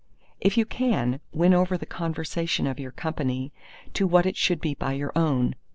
If 0.39 0.57
you 0.57 0.65
can, 0.65 1.19
win 1.31 1.53
over 1.53 1.77
the 1.77 1.85
conversation 1.85 2.65
of 2.65 2.79
your 2.79 2.89
company 2.89 3.53
to 3.93 4.07
what 4.07 4.25
it 4.25 4.35
should 4.35 4.59
be 4.59 4.73
by 4.73 4.93
your 4.93 5.11
own. 5.15 5.53